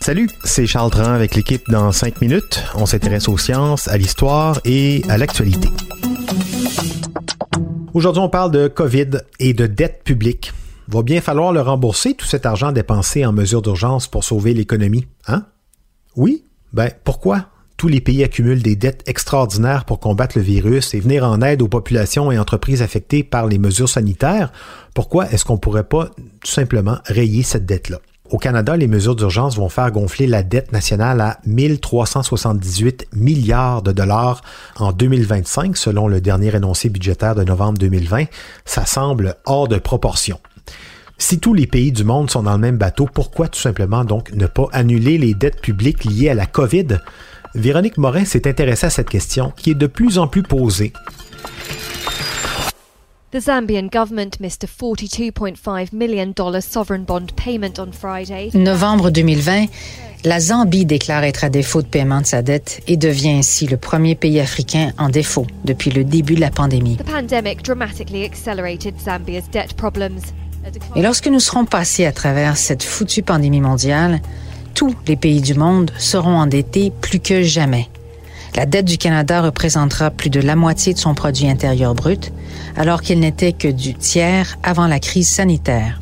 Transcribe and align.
Salut, 0.00 0.28
c'est 0.42 0.66
Charles 0.66 0.90
Dran 0.90 1.12
avec 1.12 1.36
l'équipe 1.36 1.62
dans 1.70 1.92
5 1.92 2.20
minutes. 2.20 2.60
On 2.74 2.86
s'intéresse 2.86 3.28
aux 3.28 3.38
sciences, 3.38 3.86
à 3.86 3.96
l'histoire 3.96 4.60
et 4.64 5.04
à 5.08 5.16
l'actualité. 5.16 5.68
Aujourd'hui, 7.94 8.20
on 8.20 8.28
parle 8.28 8.50
de 8.50 8.66
COVID 8.66 9.10
et 9.38 9.54
de 9.54 9.68
dette 9.68 10.02
publique. 10.02 10.52
Va 10.88 11.02
bien 11.02 11.20
falloir 11.20 11.52
le 11.52 11.60
rembourser, 11.60 12.14
tout 12.14 12.26
cet 12.26 12.46
argent 12.46 12.72
dépensé 12.72 13.24
en 13.24 13.32
mesure 13.32 13.62
d'urgence 13.62 14.08
pour 14.08 14.24
sauver 14.24 14.52
l'économie, 14.52 15.06
hein? 15.28 15.46
Oui? 16.16 16.46
Ben, 16.72 16.90
pourquoi? 17.04 17.46
Tous 17.80 17.88
les 17.88 18.02
pays 18.02 18.22
accumulent 18.22 18.62
des 18.62 18.76
dettes 18.76 19.02
extraordinaires 19.06 19.86
pour 19.86 20.00
combattre 20.00 20.36
le 20.36 20.44
virus 20.44 20.92
et 20.92 21.00
venir 21.00 21.24
en 21.24 21.40
aide 21.40 21.62
aux 21.62 21.68
populations 21.68 22.30
et 22.30 22.38
entreprises 22.38 22.82
affectées 22.82 23.22
par 23.22 23.46
les 23.46 23.56
mesures 23.56 23.88
sanitaires. 23.88 24.52
Pourquoi 24.92 25.30
est-ce 25.30 25.46
qu'on 25.46 25.56
pourrait 25.56 25.84
pas 25.84 26.10
tout 26.44 26.50
simplement 26.50 26.98
rayer 27.06 27.42
cette 27.42 27.64
dette-là? 27.64 27.96
Au 28.28 28.36
Canada, 28.36 28.76
les 28.76 28.86
mesures 28.86 29.16
d'urgence 29.16 29.56
vont 29.56 29.70
faire 29.70 29.90
gonfler 29.92 30.26
la 30.26 30.42
dette 30.42 30.72
nationale 30.72 31.22
à 31.22 31.38
1378 31.46 33.06
milliards 33.14 33.80
de 33.80 33.92
dollars 33.92 34.42
en 34.76 34.92
2025, 34.92 35.74
selon 35.74 36.06
le 36.06 36.20
dernier 36.20 36.54
énoncé 36.54 36.90
budgétaire 36.90 37.34
de 37.34 37.44
novembre 37.44 37.78
2020. 37.78 38.26
Ça 38.66 38.84
semble 38.84 39.36
hors 39.46 39.68
de 39.68 39.78
proportion. 39.78 40.38
Si 41.16 41.38
tous 41.38 41.54
les 41.54 41.66
pays 41.66 41.92
du 41.92 42.04
monde 42.04 42.30
sont 42.30 42.42
dans 42.42 42.52
le 42.52 42.58
même 42.58 42.76
bateau, 42.76 43.08
pourquoi 43.12 43.48
tout 43.48 43.58
simplement 43.58 44.04
donc 44.04 44.32
ne 44.32 44.46
pas 44.46 44.68
annuler 44.72 45.16
les 45.16 45.32
dettes 45.32 45.62
publiques 45.62 46.04
liées 46.04 46.28
à 46.28 46.34
la 46.34 46.44
COVID? 46.44 46.98
Véronique 47.54 47.98
Morin 47.98 48.24
s'est 48.24 48.46
intéressée 48.46 48.86
à 48.86 48.90
cette 48.90 49.08
question 49.08 49.52
qui 49.56 49.70
est 49.70 49.74
de 49.74 49.88
plus 49.88 50.18
en 50.18 50.28
plus 50.28 50.42
posée. 50.42 50.92
The 53.32 53.40
Zambian 53.40 53.88
government 53.92 54.40
missed 54.40 54.64
a 54.64 54.66
$42.5 54.66 55.92
million 55.92 56.32
sovereign 56.60 57.04
bond 57.04 57.26
payment 57.36 57.78
on 57.78 57.92
Friday. 57.92 58.50
Novembre 58.54 59.10
2020, 59.10 59.66
la 60.24 60.40
Zambie 60.40 60.84
déclare 60.84 61.24
être 61.24 61.44
à 61.44 61.48
défaut 61.48 61.82
de 61.82 61.86
paiement 61.86 62.20
de 62.20 62.26
sa 62.26 62.42
dette 62.42 62.82
et 62.86 62.96
devient 62.96 63.30
ainsi 63.30 63.66
le 63.66 63.76
premier 63.76 64.14
pays 64.16 64.40
africain 64.40 64.92
en 64.98 65.08
défaut 65.08 65.46
depuis 65.64 65.90
le 65.90 66.02
début 66.04 66.34
de 66.34 66.40
la 66.40 66.50
pandémie. 66.50 66.96
The 66.96 67.04
pandemic 67.04 67.64
dramatically 67.64 68.24
accelerated 68.24 68.94
Zambia's 68.98 69.48
debt 69.50 69.74
problems. 69.76 70.20
Et 70.94 71.02
lorsque 71.02 71.26
nous 71.26 71.40
serons 71.40 71.64
passés 71.64 72.04
à 72.04 72.12
travers 72.12 72.56
cette 72.56 72.82
foutue 72.82 73.22
pandémie 73.22 73.60
mondiale, 73.60 74.20
tous 74.74 74.94
les 75.06 75.16
pays 75.16 75.40
du 75.40 75.54
monde 75.54 75.90
seront 75.98 76.36
endettés 76.36 76.92
plus 77.00 77.20
que 77.20 77.42
jamais. 77.42 77.88
La 78.56 78.66
dette 78.66 78.86
du 78.86 78.98
Canada 78.98 79.42
représentera 79.42 80.10
plus 80.10 80.30
de 80.30 80.40
la 80.40 80.56
moitié 80.56 80.92
de 80.92 80.98
son 80.98 81.14
produit 81.14 81.48
intérieur 81.48 81.94
brut, 81.94 82.32
alors 82.76 83.00
qu'il 83.00 83.20
n'était 83.20 83.52
que 83.52 83.68
du 83.68 83.94
tiers 83.94 84.58
avant 84.62 84.86
la 84.86 84.98
crise 84.98 85.28
sanitaire. 85.28 86.00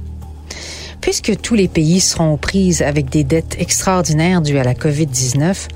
Puisque 1.00 1.41
tous 1.41 1.55
les 1.55 1.69
pays 1.69 2.00
seront 2.00 2.33
aux 2.33 2.39
prises 2.39 2.83
avec 2.83 3.11
des 3.11 3.24
dettes 3.24 3.56
extraordinaires 3.58 4.41
dues 4.41 4.58
à 4.58 4.64
la 4.64 4.74
COVID-19, 4.74 5.69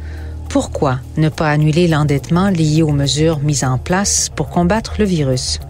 pourquoi 0.48 0.98
ne 1.17 1.29
pas 1.29 1.51
annuler 1.51 1.89
l'endettement 1.89 2.48
lié 2.48 2.83
aux 2.83 2.92
mesures 2.92 3.39
mises 3.39 3.64
en 3.64 3.79
place 3.79 4.30
pour 4.35 4.51
combattre 4.51 4.95
le 4.98 5.05
virus? 5.05 5.61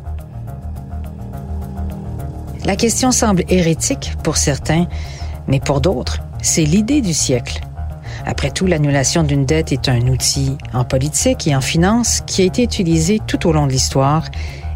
La 2.65 2.77
question 2.77 3.11
semble 3.11 3.45
hérétique 3.49 4.15
pour 4.23 4.37
certains, 4.37 4.87
mais 5.49 5.61
pour 5.61 5.81
d'autres, 5.81 6.21
c'est 6.43 6.65
l'idée 6.65 7.01
du 7.01 7.15
siècle. 7.15 7.61
Après 8.27 8.51
tout, 8.51 8.67
l'annulation 8.67 9.23
d'une 9.23 9.47
dette 9.47 9.73
est 9.73 9.89
un 9.89 10.01
outil 10.09 10.59
en 10.75 10.85
politique 10.85 11.47
et 11.47 11.57
en 11.57 11.61
finance 11.61 12.23
qui 12.27 12.43
a 12.43 12.45
été 12.45 12.63
utilisé 12.63 13.21
tout 13.27 13.49
au 13.49 13.53
long 13.53 13.67
de 13.67 13.73
l'histoire 13.73 14.25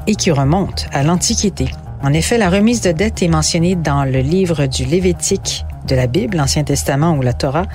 et 0.07 0.15
qui 0.15 0.31
remonte 0.31 0.87
à 0.93 1.03
l'Antiquité. 1.03 1.69
En 2.03 2.13
effet, 2.13 2.39
la 2.39 2.51
remise 2.51 2.81
de 2.81 2.93
dette 2.93 3.23
est 3.23 3.29
mentionnée 3.29 3.75
dans 3.75 4.05
le 4.05 4.21
livre 4.21 4.67
du 4.67 4.85
Lévitique 4.85 5.65
de 5.87 5.95
la 5.95 6.07
Bible, 6.07 6.37
l'Ancien 6.37 6.65
Testament 6.65 7.17
ou 7.17 7.23
la 7.23 7.33
Torah, 7.33 7.67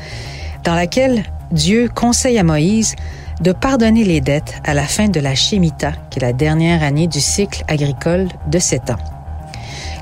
dans 0.63 0.75
laquelle 0.75 1.23
Dieu 1.51 1.89
conseille 1.93 2.37
à 2.37 2.43
Moïse 2.43 2.95
de 3.41 3.51
pardonner 3.51 4.03
les 4.03 4.21
dettes 4.21 4.61
à 4.63 4.73
la 4.73 4.83
fin 4.83 5.07
de 5.07 5.19
la 5.19 5.35
Shemitah, 5.35 5.93
qui 6.09 6.19
est 6.19 6.21
la 6.21 6.33
dernière 6.33 6.83
année 6.83 7.07
du 7.07 7.19
cycle 7.19 7.63
agricole 7.67 8.27
de 8.47 8.59
sept 8.59 8.89
ans. 8.89 8.99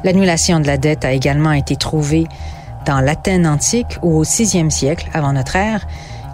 L'annulation 0.04 0.60
de 0.60 0.68
la 0.68 0.78
dette 0.78 1.06
a 1.06 1.14
également 1.14 1.52
été 1.52 1.76
trouvée 1.76 2.28
dans 2.90 3.02
l'Athènes 3.02 3.46
antique 3.46 4.00
ou 4.02 4.18
au 4.18 4.24
VIe 4.24 4.72
siècle 4.72 5.12
avant 5.14 5.32
notre 5.32 5.56
ère, 5.56 5.86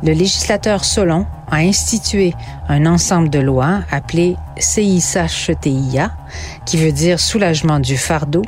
le 0.03 0.13
législateur 0.13 0.85
Solon 0.85 1.27
a 1.51 1.57
institué 1.57 2.33
un 2.69 2.85
ensemble 2.85 3.29
de 3.29 3.39
lois 3.39 3.81
appelées 3.91 4.37
CISHTIA, 4.57 6.15
qui 6.65 6.77
veut 6.77 6.93
dire 6.93 7.19
soulagement 7.19 7.81
du 7.81 7.97
fardeau, 7.97 8.41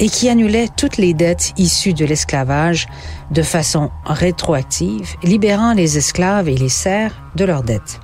et 0.00 0.08
qui 0.08 0.28
annulait 0.28 0.66
toutes 0.76 0.96
les 0.96 1.14
dettes 1.14 1.52
issues 1.56 1.94
de 1.94 2.04
l'esclavage 2.04 2.88
de 3.30 3.42
façon 3.42 3.92
rétroactive, 4.04 5.14
libérant 5.22 5.74
les 5.74 5.96
esclaves 5.96 6.48
et 6.48 6.56
les 6.56 6.68
serfs 6.68 7.22
de 7.36 7.44
leurs 7.44 7.62
dettes. 7.62 8.00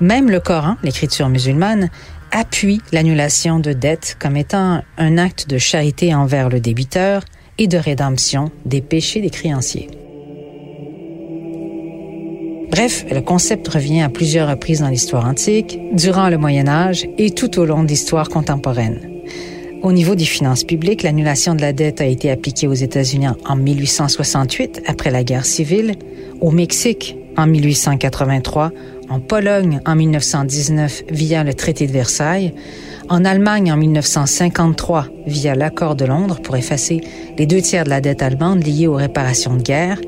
Même 0.00 0.30
le 0.30 0.40
Coran, 0.40 0.74
l'écriture 0.82 1.28
musulmane, 1.28 1.90
appuie 2.32 2.82
l'annulation 2.90 3.60
de 3.60 3.72
dettes 3.72 4.16
comme 4.18 4.36
étant 4.36 4.82
un 4.96 5.16
acte 5.16 5.48
de 5.48 5.58
charité 5.58 6.12
envers 6.12 6.48
le 6.48 6.58
débiteur 6.58 7.22
et 7.58 7.66
de 7.66 7.78
rédemption 7.78 8.50
des 8.64 8.80
péchés 8.80 9.20
des 9.20 9.30
créanciers. 9.30 9.88
Bref, 12.70 13.06
le 13.10 13.20
concept 13.20 13.66
revient 13.68 14.02
à 14.02 14.08
plusieurs 14.08 14.48
reprises 14.48 14.80
dans 14.80 14.88
l'histoire 14.88 15.26
antique, 15.26 15.78
durant 15.92 16.28
le 16.28 16.38
Moyen 16.38 16.68
Âge 16.68 17.08
et 17.18 17.30
tout 17.30 17.58
au 17.58 17.64
long 17.64 17.82
de 17.82 17.88
l'histoire 17.88 18.28
contemporaine. 18.28 19.00
Au 19.82 19.92
niveau 19.92 20.14
des 20.14 20.24
finances 20.24 20.64
publiques, 20.64 21.02
l'annulation 21.02 21.54
de 21.54 21.60
la 21.60 21.72
dette 21.72 22.00
a 22.00 22.06
été 22.06 22.30
appliquée 22.30 22.66
aux 22.66 22.74
États-Unis 22.74 23.28
en 23.46 23.56
1868, 23.56 24.82
après 24.86 25.10
la 25.10 25.24
guerre 25.24 25.46
civile, 25.46 25.94
au 26.40 26.50
Mexique 26.50 27.16
en 27.36 27.46
1883, 27.46 28.72
en 29.08 29.20
Pologne 29.20 29.80
en 29.86 29.96
1919 29.96 31.04
via 31.10 31.44
le 31.44 31.54
traité 31.54 31.86
de 31.86 31.92
Versailles, 31.92 32.54
en 33.08 33.24
Allemagne 33.24 33.72
en 33.72 33.76
1953 33.76 35.06
via 35.26 35.54
l'accord 35.54 35.96
de 35.96 36.04
Londres 36.04 36.40
pour 36.42 36.56
effacer 36.56 37.00
les 37.36 37.46
deux 37.46 37.62
tiers 37.62 37.84
de 37.84 37.90
la 37.90 38.00
dette 38.00 38.22
allemande 38.22 38.66
liée 38.66 38.86
aux 38.86 38.94
réparations 38.94 39.54
de 39.54 39.62
guerre, 39.62 40.00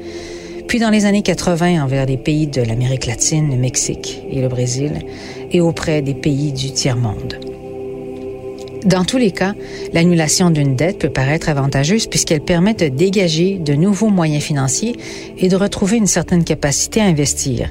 puis 0.69 0.79
dans 0.79 0.91
les 0.91 1.05
années 1.07 1.23
80 1.23 1.83
envers 1.83 2.07
les 2.07 2.17
pays 2.17 2.47
de 2.47 2.63
l'Amérique 2.63 3.07
latine, 3.07 3.51
le 3.51 3.57
Mexique 3.57 4.23
et 4.31 4.41
le 4.41 4.49
Brésil, 4.49 4.93
et 5.51 5.61
auprès 5.61 6.03
des 6.03 6.15
pays 6.15 6.53
du 6.53 6.71
tiers-monde. 6.73 7.39
Dans 8.85 9.05
tous 9.05 9.19
les 9.19 9.31
cas, 9.31 9.55
l'annulation 9.93 10.49
d'une 10.49 10.75
dette 10.75 11.01
peut 11.01 11.11
paraître 11.11 11.51
avantageuse 11.51 12.07
puisqu'elle 12.07 12.41
permet 12.41 12.73
de 12.73 12.89
dégager 12.89 13.59
de 13.59 13.75
nouveaux 13.75 14.09
moyens 14.09 14.43
financiers 14.43 14.97
et 15.37 15.49
de 15.49 15.57
retrouver 15.57 15.99
une 15.99 16.07
certaine 16.07 16.45
capacité 16.45 17.01
à 17.01 17.05
investir. 17.05 17.69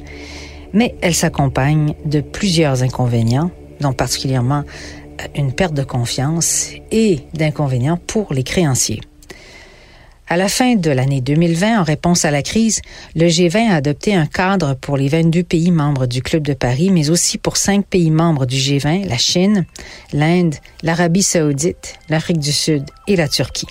Mais 0.74 0.96
elle 1.02 1.16
s'accompagne 1.16 1.94
de 2.06 2.22
plusieurs 2.22 2.84
inconvénients, 2.84 3.52
dont 3.82 3.94
particulièrement 3.94 4.64
une 5.36 5.54
perte 5.54 5.74
de 5.74 5.84
confiance 5.84 6.72
et 6.92 7.20
d'inconvénients 7.34 8.00
pour 8.08 8.34
les 8.34 8.44
créanciers. 8.44 9.02
À 10.32 10.38
la 10.38 10.48
fin 10.48 10.76
de 10.76 10.92
l'année 10.92 11.22
2020, 11.22 11.80
en 11.80 11.84
réponse 11.84 12.24
à 12.24 12.30
la 12.30 12.44
crise, 12.44 12.82
le 13.16 13.26
G20 13.26 13.72
a 13.72 13.76
adopté 13.76 14.14
un 14.14 14.28
cadre 14.28 14.76
pour 14.76 14.96
les 14.96 15.08
22 15.08 15.42
pays 15.42 15.72
membres 15.72 16.06
du 16.06 16.22
Club 16.22 16.44
de 16.44 16.54
Paris, 16.54 16.92
mais 16.92 17.10
aussi 17.10 17.40
pour 17.40 17.58
cinq 17.58 17.84
pays 17.88 18.12
membres 18.12 18.46
du 18.46 18.56
G20, 18.56 19.10
la 19.10 19.18
Chine, 19.18 19.66
l'Inde, 20.14 20.54
l'Arabie 20.84 21.24
saoudite, 21.24 21.96
l'Afrique 22.10 22.38
du 22.38 22.52
Sud 22.52 22.84
et 23.08 23.16
la 23.16 23.28
Turquie. 23.28 23.66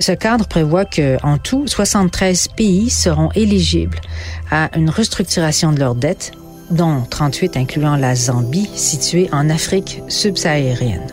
Ce 0.00 0.12
cadre 0.12 0.46
prévoit 0.46 0.84
que, 0.84 1.16
en 1.24 1.38
tout, 1.38 1.66
73 1.66 2.48
pays 2.48 2.88
seront 2.88 3.30
éligibles 3.34 4.00
à 4.50 4.70
une 4.76 4.90
restructuration 4.90 5.72
de 5.72 5.80
leurs 5.80 5.96
dettes 5.96 6.32
dont 6.70 7.02
38 7.08 7.56
incluant 7.56 7.96
la 7.96 8.14
Zambie, 8.14 8.70
située 8.74 9.28
en 9.32 9.50
Afrique 9.50 10.02
subsaharienne. 10.08 11.06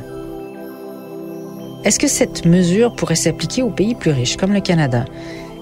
Est-ce 1.84 2.00
que 2.00 2.08
cette 2.08 2.46
mesure 2.46 2.96
pourrait 2.96 3.16
s'appliquer 3.16 3.64
aux 3.64 3.70
pays 3.70 3.96
plus 3.96 4.12
riches 4.12 4.38
comme 4.38 4.54
le 4.54 4.62
Canada? 4.62 5.06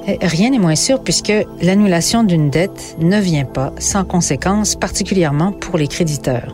Eh, 0.08 0.18
rien 0.22 0.50
n'est 0.50 0.60
moins 0.60 0.76
sûr 0.76 1.02
puisque 1.02 1.34
l'annulation 1.62 2.24
d'une 2.24 2.50
dette 2.50 2.98
ne 3.00 3.20
vient 3.20 3.46
pas 3.46 3.74
sans 3.80 4.04
conséquences, 4.04 4.76
particulièrement 4.76 5.52
pour 5.54 5.78
les 5.78 5.88
créditeurs. 5.88 6.52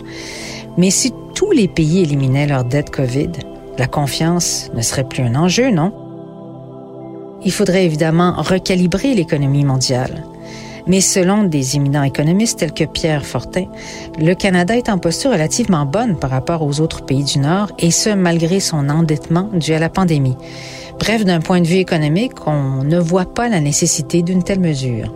Mais 0.78 0.92
si 0.92 1.14
tous 1.34 1.52
les 1.52 1.68
pays 1.68 2.02
éliminaient 2.02 2.48
leur 2.48 2.64
dette 2.64 2.92
COVID, 2.92 3.32
La 3.80 3.88
confiance 3.88 4.70
ne 4.74 4.82
serait 4.82 5.06
plus 5.06 5.24
un 5.24 5.36
enjeu, 5.36 5.72
non? 5.72 5.94
Il 7.44 7.52
faudrait 7.52 7.86
évidemment 7.86 8.34
recalibrer 8.38 9.14
l'économie 9.14 9.64
mondiale. 9.64 10.24
Mais 10.88 11.02
selon 11.02 11.44
des 11.44 11.76
éminents 11.76 12.04
économistes 12.04 12.60
tels 12.60 12.74
que 12.74 12.84
Pierre 12.84 13.26
Fortin, 13.26 13.66
le 14.20 14.34
Canada 14.34 14.76
est 14.76 14.90
en 14.90 14.98
posture 14.98 15.32
relativement 15.32 15.86
bonne 15.86 16.18
par 16.18 16.32
rapport 16.32 16.64
aux 16.64 16.82
autres 16.82 17.06
pays 17.06 17.24
du 17.24 17.40
Nord, 17.40 17.72
et 17.78 17.92
ce, 17.92 18.10
malgré 18.10 18.60
son 18.60 18.90
endettement 18.90 19.50
dû 19.54 19.74
à 19.74 19.80
la 19.80 19.90
pandémie. 19.90 20.38
Bref, 21.00 21.24
d'un 21.24 21.40
point 21.40 21.62
de 21.62 21.68
vue 21.68 21.78
économique, 21.78 22.48
on 22.48 22.84
ne 22.84 23.00
voit 23.00 23.32
pas 23.34 23.50
la 23.50 23.62
nécessité 23.62 24.22
d'une 24.22 24.44
telle 24.44 24.60
mesure. 24.60 25.14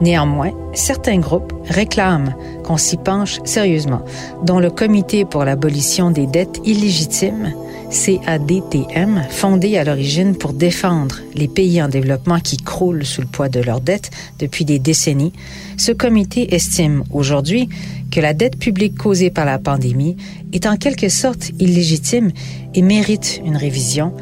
Néanmoins, 0.00 0.50
certains 0.72 1.18
groupes 1.18 1.52
réclament 1.66 2.34
qu'on 2.64 2.76
s'y 2.76 2.96
penche 2.96 3.38
sérieusement, 3.44 4.02
dont 4.42 4.58
le 4.58 4.70
Comité 4.70 5.24
pour 5.24 5.44
l'abolition 5.44 6.10
des 6.10 6.26
dettes 6.26 6.60
illégitimes, 6.64 7.54
CADTM, 7.94 9.22
fondé 9.30 9.78
à 9.78 9.84
l'origine 9.84 10.34
pour 10.36 10.52
défendre 10.52 11.20
les 11.34 11.46
pays 11.46 11.80
en 11.80 11.88
développement 11.88 12.40
qui 12.40 12.56
croulent 12.56 13.04
sous 13.04 13.20
le 13.20 13.28
poids 13.28 13.48
de 13.48 13.60
leurs 13.60 13.80
dettes 13.80 14.10
depuis 14.40 14.64
des 14.64 14.80
décennies, 14.80 15.32
ce 15.76 15.92
comité 15.92 16.54
estime 16.54 17.04
aujourd'hui 17.12 17.68
que 18.10 18.20
la 18.20 18.34
dette 18.34 18.58
publique 18.58 18.98
causée 18.98 19.30
par 19.30 19.44
la 19.44 19.58
pandémie 19.58 20.16
est 20.52 20.66
en 20.66 20.76
quelque 20.76 21.08
sorte 21.08 21.50
illégitime 21.60 22.32
et 22.74 22.82
mérite 22.82 23.40
une 23.44 23.56
révision 23.56 24.12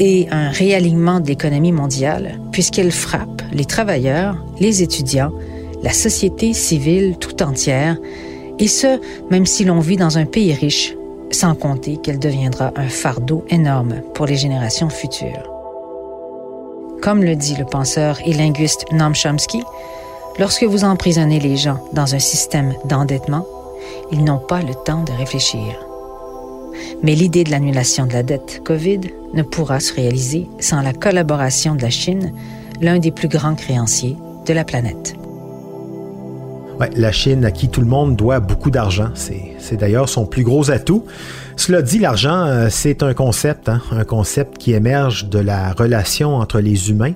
et 0.00 0.26
un 0.30 0.50
réalignement 0.50 1.20
de 1.20 1.28
l'économie 1.28 1.72
mondiale, 1.72 2.40
puisqu'elle 2.50 2.92
frappe 2.92 3.42
les 3.52 3.64
travailleurs, 3.64 4.44
les 4.58 4.82
étudiants, 4.82 5.32
la 5.84 5.92
société 5.92 6.52
civile 6.52 7.16
tout 7.20 7.42
entière, 7.42 7.96
et 8.58 8.68
ce, 8.68 9.00
même 9.30 9.46
si 9.46 9.64
l'on 9.64 9.80
vit 9.80 9.96
dans 9.96 10.18
un 10.18 10.26
pays 10.26 10.52
riche, 10.52 10.94
sans 11.30 11.54
compter 11.54 11.96
qu'elle 11.96 12.18
deviendra 12.18 12.72
un 12.76 12.88
fardeau 12.88 13.44
énorme 13.48 14.02
pour 14.14 14.26
les 14.26 14.36
générations 14.36 14.90
futures. 14.90 15.50
Comme 17.02 17.24
le 17.24 17.34
dit 17.36 17.56
le 17.56 17.64
penseur 17.64 18.18
et 18.26 18.32
linguiste 18.32 18.84
Noam 18.92 19.14
Chomsky, 19.14 19.62
lorsque 20.38 20.64
vous 20.64 20.84
emprisonnez 20.84 21.40
les 21.40 21.56
gens 21.56 21.82
dans 21.92 22.14
un 22.14 22.18
système 22.18 22.74
d'endettement, 22.84 23.46
ils 24.12 24.24
n'ont 24.24 24.38
pas 24.38 24.60
le 24.60 24.74
temps 24.74 25.02
de 25.04 25.12
réfléchir. 25.12 25.86
Mais 27.02 27.14
l'idée 27.14 27.44
de 27.44 27.50
l'annulation 27.50 28.06
de 28.06 28.12
la 28.12 28.22
dette 28.22 28.62
COVID 28.64 29.00
ne 29.32 29.42
pourra 29.42 29.80
se 29.80 29.94
réaliser 29.94 30.48
sans 30.58 30.82
la 30.82 30.92
collaboration 30.92 31.74
de 31.74 31.82
la 31.82 31.90
Chine, 31.90 32.32
l'un 32.80 32.98
des 32.98 33.10
plus 33.10 33.28
grands 33.28 33.54
créanciers 33.54 34.16
de 34.46 34.52
la 34.52 34.64
planète. 34.64 35.19
La 36.96 37.12
Chine 37.12 37.44
à 37.44 37.50
qui 37.50 37.68
tout 37.68 37.80
le 37.80 37.86
monde 37.86 38.16
doit 38.16 38.40
beaucoup 38.40 38.70
d'argent, 38.70 39.10
c'est 39.14 39.76
d'ailleurs 39.76 40.08
son 40.08 40.26
plus 40.26 40.44
gros 40.44 40.70
atout. 40.70 41.04
Cela 41.56 41.82
dit, 41.82 41.98
l'argent, 41.98 42.46
euh, 42.46 42.68
c'est 42.70 43.02
un 43.02 43.12
concept, 43.12 43.68
hein, 43.68 43.82
un 43.92 44.04
concept 44.04 44.56
qui 44.56 44.72
émerge 44.72 45.28
de 45.28 45.38
la 45.38 45.72
relation 45.72 46.36
entre 46.36 46.60
les 46.60 46.88
humains. 46.88 47.12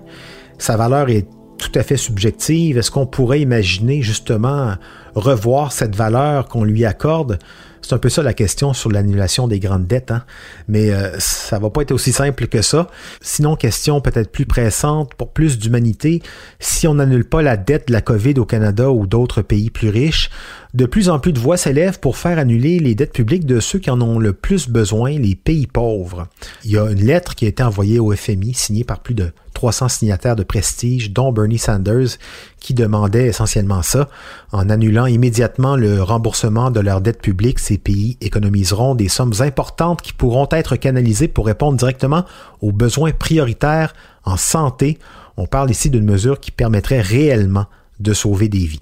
Sa 0.59 0.77
valeur 0.77 1.09
est 1.09 1.27
tout 1.57 1.73
à 1.75 1.83
fait 1.83 1.97
subjective. 1.97 2.77
Est-ce 2.77 2.91
qu'on 2.91 3.07
pourrait 3.07 3.41
imaginer 3.41 4.03
justement 4.03 4.75
revoir 5.15 5.73
cette 5.73 5.97
valeur 5.97 6.47
qu'on 6.49 6.65
lui 6.65 6.85
accorde? 6.85 7.39
C'est 7.85 7.95
un 7.95 7.99
peu 7.99 8.09
ça 8.09 8.23
la 8.23 8.33
question 8.33 8.73
sur 8.73 8.91
l'annulation 8.91 9.47
des 9.47 9.61
grandes 9.61 9.87
dettes, 9.87 10.11
hein? 10.11 10.25
mais 10.69 10.91
euh, 10.91 11.19
ça 11.19 11.59
va 11.59 11.69
pas 11.69 11.83
être 11.83 11.93
aussi 11.93 12.13
simple 12.13 12.47
que 12.47 12.63
ça. 12.63 12.89
Sinon, 13.21 13.57
question 13.57 14.01
peut-être 14.01 14.33
plus 14.33 14.47
pressante 14.47 15.13
pour 15.15 15.33
plus 15.33 15.59
d'humanité, 15.59 16.23
si 16.61 16.89
on 16.89 16.95
n'annule 16.95 17.27
pas 17.27 17.43
la 17.43 17.59
dette 17.59 17.89
de 17.89 17.93
la 17.93 18.01
COVID 18.01 18.35
au 18.39 18.47
Canada 18.47 18.91
ou 18.91 19.07
d'autres 19.07 19.43
pays 19.43 19.69
plus 19.69 19.91
riches, 19.91 20.31
de 20.73 20.87
plus 20.87 21.11
en 21.11 21.19
plus 21.19 21.33
de 21.33 21.39
voix 21.39 21.59
s'élèvent 21.59 22.01
pour 22.01 22.17
faire 22.17 22.39
annuler 22.39 22.79
les 22.79 22.95
dettes 22.95 23.13
publiques 23.13 23.45
de 23.45 23.61
ceux 23.61 23.79
qui 23.79 23.91
en 23.91 24.01
ont 24.01 24.19
le 24.19 24.33
plus 24.33 24.69
besoin, 24.69 25.11
les 25.11 25.35
pays 25.35 25.67
pauvres. 25.67 26.29
Il 26.65 26.71
y 26.71 26.79
a 26.79 26.91
une 26.91 27.05
lettre 27.05 27.35
qui 27.35 27.45
a 27.45 27.49
été 27.49 27.63
envoyée 27.63 27.99
au 27.99 28.15
FMI, 28.15 28.55
signée 28.55 28.85
par 28.85 29.01
plus 29.01 29.15
de 29.15 29.31
300 29.55 29.89
signataires 29.89 30.37
de 30.37 30.43
prestige, 30.43 31.13
dont 31.13 31.33
Bernie 31.33 31.59
Sanders, 31.59 32.19
qui 32.61 32.75
demandait 32.75 33.29
essentiellement 33.29 33.83
ça. 33.83 34.09
En 34.53 34.69
annulant 34.69 35.07
immédiatement 35.07 35.77
le 35.77 36.03
remboursement 36.03 36.71
de 36.71 36.81
leurs 36.81 37.01
dettes 37.01 37.23
publiques, 37.23 37.59
ces 37.59 37.79
pays 37.79 38.19
économiseront 38.21 38.95
des 38.95 39.09
sommes 39.09 39.35
importantes 39.41 40.03
qui 40.03 40.13
pourront 40.13 40.49
être 40.51 40.77
canalisées 40.77 41.29
pour 41.29 41.47
répondre 41.47 41.79
directement 41.79 42.25
aux 42.61 42.73
besoins 42.73 43.13
prioritaires 43.13 43.95
en 44.25 44.37
santé. 44.37 44.99
On 45.37 45.47
parle 45.47 45.71
ici 45.71 45.91
d'une 45.91 46.05
mesure 46.05 46.41
qui 46.41 46.51
permettrait 46.51 47.01
réellement 47.01 47.67
de 48.01 48.13
sauver 48.13 48.49
des 48.49 48.67
vies. 48.67 48.81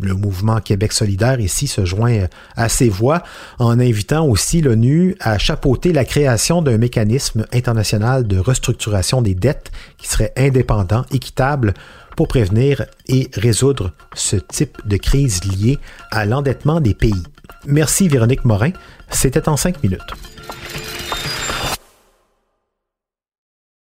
Le 0.00 0.14
mouvement 0.14 0.60
Québec 0.60 0.92
solidaire 0.92 1.40
ici 1.40 1.66
se 1.66 1.84
joint 1.84 2.26
à 2.56 2.68
ces 2.68 2.88
voix 2.88 3.22
en 3.58 3.78
invitant 3.78 4.26
aussi 4.26 4.60
l'ONU 4.60 5.16
à 5.20 5.38
chapeauter 5.38 5.92
la 5.92 6.04
création 6.04 6.62
d'un 6.62 6.78
mécanisme 6.78 7.46
international 7.52 8.26
de 8.26 8.38
restructuration 8.38 9.22
des 9.22 9.34
dettes 9.34 9.70
qui 9.98 10.08
serait 10.08 10.32
indépendant, 10.36 11.04
équitable 11.12 11.74
pour 12.16 12.28
prévenir 12.28 12.84
et 13.08 13.30
résoudre 13.34 13.92
ce 14.14 14.36
type 14.36 14.78
de 14.86 14.96
crise 14.96 15.44
liée 15.44 15.78
à 16.10 16.24
l'endettement 16.26 16.80
des 16.80 16.94
pays. 16.94 17.22
Merci 17.66 18.08
Véronique 18.08 18.44
Morin, 18.44 18.72
c'était 19.10 19.48
en 19.48 19.56
cinq 19.56 19.82
minutes. 19.82 20.00